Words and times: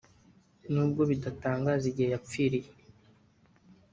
nubwo 0.71 1.01
bidatangaza 1.09 1.85
igihe 1.91 2.09
yapfiriye 2.13 2.69